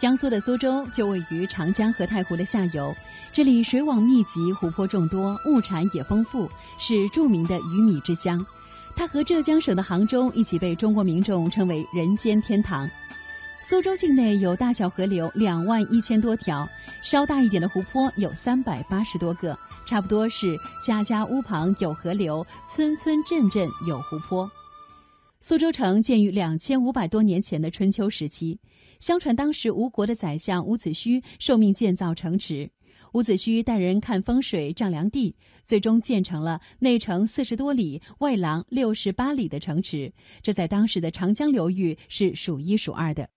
[0.00, 2.96] 江苏的苏州就位于长江和太湖的下游，
[3.34, 8.42] 这里水网密集，湖泊众多，物产也丰富，是著名的鱼米之乡。
[8.96, 12.88] 它和浙江省的杭州一起被中国民众称为“人间天堂”。
[13.60, 16.66] 苏州境内有大小河流两万一千多条，
[17.04, 19.54] 稍大一点的湖泊有三百八十多个，
[19.84, 24.50] 差不多是家家屋旁有河流，村村镇镇有湖泊。
[25.42, 28.60] 苏州城建于两千五百多年前的春秋时期，
[28.98, 32.70] 相传当时吴国的宰相伍子胥受命建造城池。
[33.14, 35.34] 伍子胥带人看风水、丈量地，
[35.64, 40.12] 最终建成了内城四十多里、外廊六十八里的城池。
[40.42, 43.30] 这在当时的长江流域是数一数二的。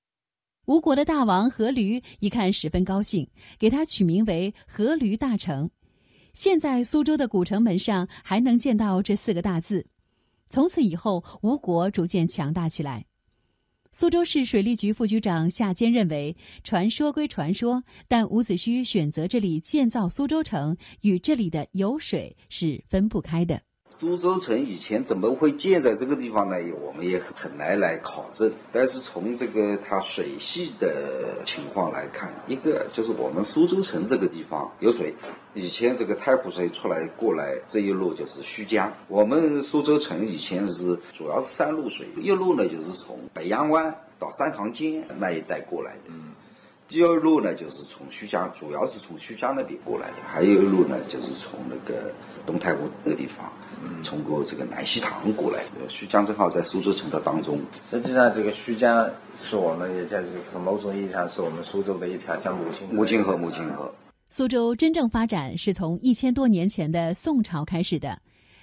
[0.65, 5.71] 吴国的大王阖闾一看十分高兴，给他取名为阖闾大城。
[6.33, 9.85] 现在苏州的古城门上还能见到这四个大字。
[10.47, 13.05] 从此以后，吴国逐渐强大起来。
[13.91, 23.61] 苏州市水利局副局长夏坚认为，传说归传说，但伍子胥选择这里建造苏州城，与这里的有水是分不开的。
[23.95, 26.57] 苏州城以前怎么会建在这个地方呢？
[26.81, 28.51] 我们也很难来考证。
[28.71, 35.13] 但是从这个它水系的情况来看，一个就是我们苏州城这个地方有水，
[35.53, 38.91] 以前这个太湖水出来过来这一路就是胥江。
[39.07, 46.31] 我们苏州城以前是主要是三路水，一路呢就是从北洋湾到三塘尖那一带过来的，嗯，
[46.87, 52.11] 第二路呢就是从胥江，主要是从胥江那边过来的，还有一路呢就是从那个
[52.43, 53.53] 东太湖那个地方。
[54.01, 57.59] 从过这个南溪塘过来，胥江正好在苏州城的当中。
[57.89, 63.37] 实际上，这个胥江是我们也在从某种意义上是我们苏州的一条像母亲母亲河。
[63.37, 63.93] 母亲河。
[64.29, 68.19] 苏州真正发展是从一千多年前的宋朝开始的，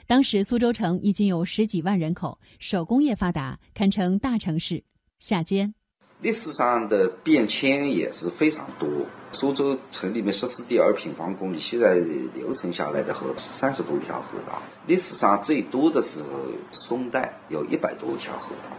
[0.07, 4.83] 当时苏州城已经有十几万人口，手工业发达，堪称大城市。
[5.19, 5.75] 下间。
[6.23, 8.89] 历史上的变迁也是非常多。
[9.33, 11.95] 苏州城里面十四点二平方公里，现在
[12.35, 14.61] 留存下来的河三十多条河道。
[14.86, 16.27] 历史上最多的时候，
[16.70, 18.77] 宋代有一百多条河道。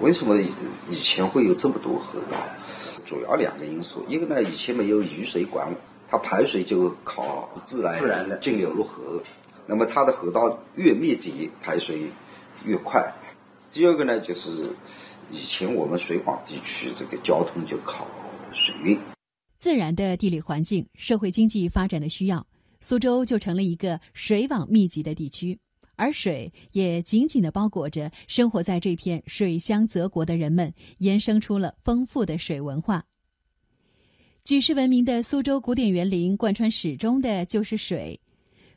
[0.00, 0.36] 为什么
[0.88, 2.36] 以前会有这么多河道？
[3.04, 5.66] 主要两个因素，一个呢，以前没有雨水管，
[6.08, 9.20] 它排水就靠自然自然的径流入河。
[9.66, 12.02] 那么它的河道越密集，排水
[12.64, 13.12] 越快。
[13.72, 14.50] 第二个呢，就是。
[15.30, 18.06] 以前我们水广地区这个交通就靠
[18.52, 18.98] 水运，
[19.58, 22.46] 自然的地理环境、社会经济发展的需要，
[22.80, 25.58] 苏州就成了一个水网密集的地区，
[25.96, 33.04] 而水也紧紧的包裹着生活在这片水乡泽国的人们，衍生出了丰富的水文化。
[34.44, 38.20] 举世闻名的苏州古典园林，贯穿始终的就是水。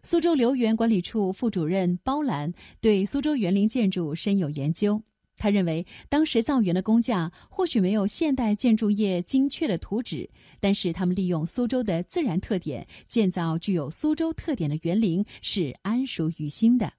[0.02, 5.02] 苏州留园管理处副主任包兰对苏州园林建筑深有研究。
[5.38, 16.92] 他认为，当时造园的工匠或许没有现代建筑业精确的图纸，但是他们利用苏州的自然特点建造具有苏州特点的园林是安熟于心的。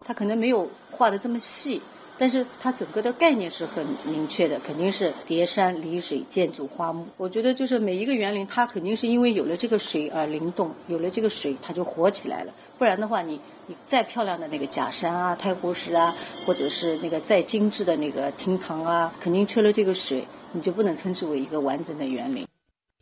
[0.00, 1.80] 他可能没有画的这么细，
[2.18, 7.06] 但是他整个的概念是很明确的，肯定是叠山离水建筑花木。
[7.16, 13.40] 我觉得就是每一个园林，它肯定是因为有了这个水而灵动，有了这个水它就活起来了，不然的话你。
[13.66, 16.14] 你再漂亮的那个假山啊、太湖石啊，
[16.44, 22.46] 或者是那个再精致的那个厅堂啊，肯定缺了这个水，你就不能称之为一个完整的园林。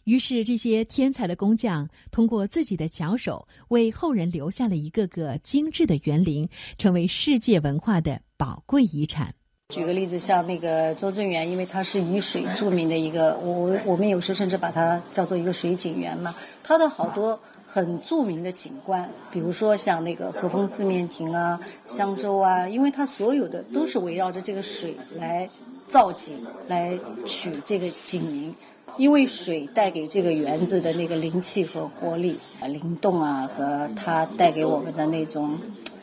[0.05, 9.34] 于是，这些天才的工匠通过自己的巧手，为后人留下了一个个精致的园林，成为世界文化的宝贵遗产。
[9.72, 17.38] 举个例子，像那个周正园，因为它是以水著名的一个，我我们有时甚至把它叫做一个水景园嘛，它的好多。
[17.65, 25.49] 很著名的景观，比如说像那个和风四面亭啊、香洲啊，因为它所有的都是围绕着这个水来
[25.88, 28.55] 造景、来取这个景名。
[28.99, 35.59] 因为水带给这个园子的那个灵气和活力、灵动啊，和它带给我们的那种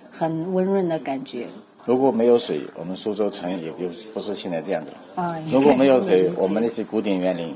[0.09, 1.47] 很温润的感觉。
[1.85, 5.23] 如果没有水，我们苏州城也就不是现在这样子了。
[5.23, 7.55] 啊，如果没有水，我们那些古典园林。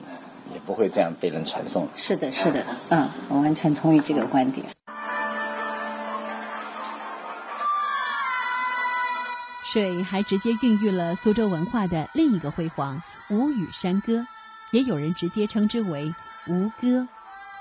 [0.53, 1.87] 也不会这样被人传颂。
[1.95, 4.63] 是的，是的，嗯，我完全同意这个观点。
[9.65, 14.23] 水还直接孕育了苏州文化的另一个辉煌——吴语山歌，
[14.71, 16.13] 也有人直接称之为
[16.47, 17.07] “吴歌”。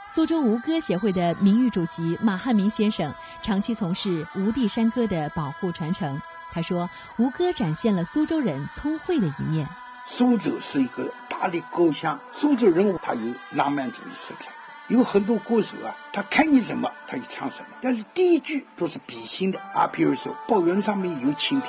[0.09, 3.11] 苏州吴歌协会的名誉主席马汉民先生
[3.41, 6.21] 长期从事吴地山歌的保护传承。
[6.53, 6.89] 他说
[7.19, 9.67] ：“吴歌展现了苏州人聪慧的一面。”
[10.07, 14.51] 苏州是一个大的故乡，苏州人物他有浪漫主义色彩，
[14.89, 21.63] 有很多歌手啊，他看见什么他就唱什么，但是第一句都是比心的啊，比如说抱园上面有蜻蜓。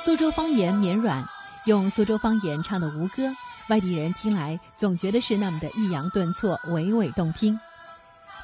[0.00, 1.24] 苏州方言绵软，
[1.66, 3.34] 用苏州方言唱的吴歌，
[3.68, 7.58] 外地人听来总觉得是那么的抑扬顿挫、娓娓动听。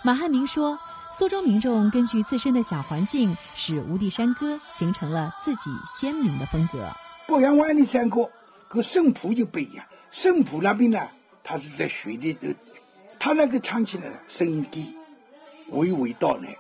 [0.02, 0.78] 马汉明说，
[1.12, 6.88] 苏州民众根据自身的小环境，使无地山歌形成了自己鲜明的风格。
[7.26, 8.30] 鄱阳湾的山歌
[8.68, 11.08] 跟圣浦就不一样，圣浦那边呢，
[11.42, 12.46] 它是在水里头，
[13.18, 14.96] 它那个唱起来声音低，
[15.72, 16.56] 娓娓道来；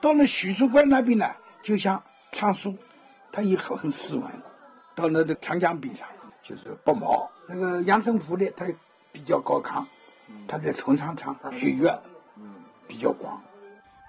[0.00, 1.30] 到了许厝关那边呢，
[1.62, 2.02] 就像
[2.32, 2.76] 唱书，
[3.30, 4.28] 它也很很斯文。
[4.96, 6.08] 到那个长江边上，
[6.42, 7.30] 就是不毛。
[7.46, 8.66] 那个阳澄湖的，它
[9.12, 9.84] 比较高亢，
[10.48, 11.96] 它在船上唱，学院
[12.88, 13.40] 比较广。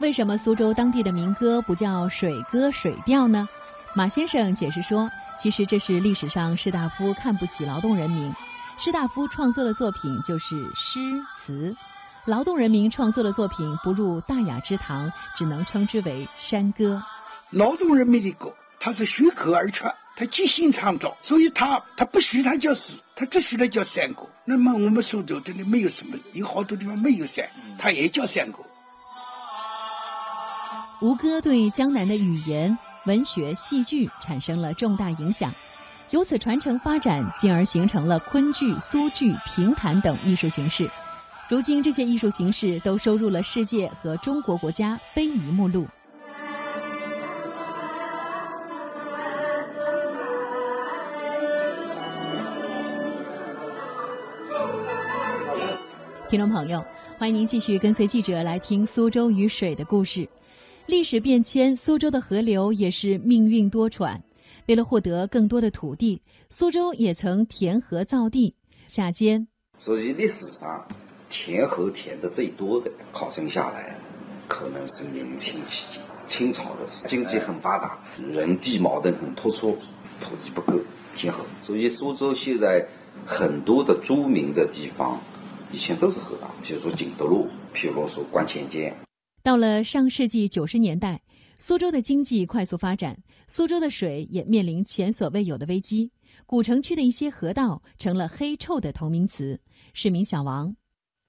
[0.04, 3.48] 为什么苏州当地的民歌不叫水歌水调呢？
[3.96, 5.10] 马先生解释说，
[5.40, 8.30] 其实这是历史上士大夫看不起劳动人民，
[8.78, 11.00] 士大夫创作的作品就是诗
[11.40, 11.74] 词，
[12.26, 17.02] 劳动人民创作的作品不入大雅之堂，只能称之为山歌。
[17.52, 19.86] 劳动人民的歌，它是随口而出。
[20.18, 24.28] 他即兴创造，所以他他不许他叫诗，他只许他叫山歌。
[24.44, 27.50] 那么我们苏州这里没有什么，有好多地方没有山，
[27.80, 28.60] 他也叫山歌。
[31.04, 32.78] 吴歌对江南的语言、
[33.08, 35.54] 文学、戏剧产生了重大影响，
[36.12, 40.90] 由此传承发展，进而形成了昆剧、苏剧、评弹等艺术形式。
[41.50, 45.86] 如今这些艺术形式都收入了世界和中国国家非遗目录。
[56.30, 56.82] 听众朋友，
[57.18, 60.26] 欢迎您继续跟随记者来听苏州与水的故事。
[60.86, 64.20] 历史变迁，苏州的河流也是命运多舛。
[64.68, 68.54] 为了获得更多的土地，苏州也曾填河造地。
[68.86, 69.48] 夏间，
[69.80, 70.86] 所以历史上
[71.30, 73.98] 填河填的最多的，考证下来，
[74.48, 77.98] 可能是明清期间，清朝的时候，经济很发达，
[78.34, 79.78] 人地矛盾很突出，
[80.20, 80.78] 土地不够
[81.16, 81.46] 填河。
[81.62, 82.86] 所以苏州现在
[83.26, 85.18] 很多的著名的地方。
[85.72, 88.94] 以前都是河道，比如说景德路，譬如说观前街。
[89.44, 91.22] 到了上世纪九十年代，
[91.60, 96.14] 苏州的经济快速发展，苏州的水也面临前所未有的危机。
[96.46, 99.60] 古城区的一些河道成了“黑臭”的同名词。
[99.94, 100.74] 市民小王，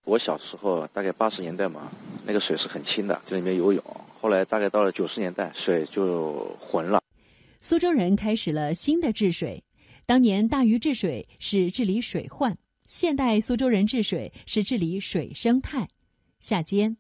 [0.07, 1.91] 我小时候大概八十年代嘛，
[2.25, 3.83] 那个水是很清的，在里面游泳。
[4.21, 7.03] 后来大概到了九十年代，水就浑了。
[7.59, 9.65] 苏州人开始了新的治水。
[10.07, 12.57] 当年大禹治水是治理水患。
[12.87, 15.89] 现代苏州人治水是治理水生态。
[16.39, 16.97] 夏间，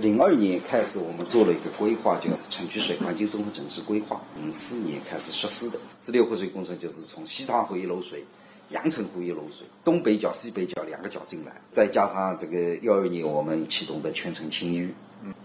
[0.00, 4.18] 零二年开始，我们做了一个规划，叫城区水环境综合整治规划。
[4.40, 8.24] 零四年开始实施的支流活水工程，就是从西塘湖一漏水、
[8.70, 14.88] 阳澄湖一漏水，东北角、西北角两个角进来，再加上这个幺二年我们启动的全城清淤，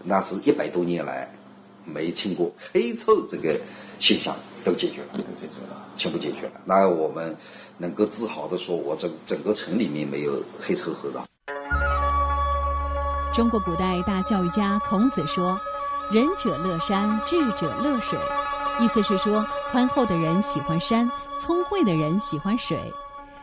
[0.04, 1.30] 那是一百多年来
[1.84, 3.54] 没清过黑臭这个
[3.98, 4.34] 现象
[4.64, 6.60] 都解决了，都解决了，全部解决了。
[6.64, 7.36] 那我们。
[7.78, 11.26] 能够自豪地说，我整整个城里面没有黑臭河道。
[13.36, 15.60] 中国古代大教育家孔子说
[16.10, 18.18] ：“仁者乐山，智者乐水。”
[18.80, 21.06] 意思是说，宽厚的人喜欢山，
[21.38, 22.78] 聪慧的人喜欢水。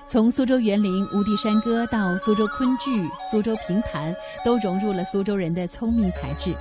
[0.07, 4.11] 从苏州园林无地山歌到苏州昆剧、苏州评弹，
[4.43, 6.55] 都融入了苏州人的聪明才智。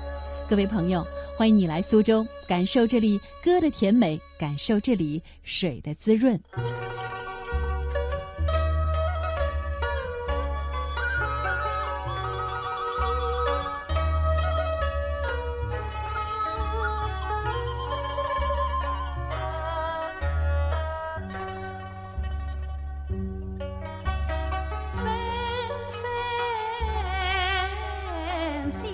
[0.47, 1.03] 各位朋友，
[1.39, 6.39] 欢迎你来苏州，感受这里歌的甜美，感受这里水的滋润。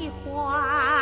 [0.07, 0.98] 花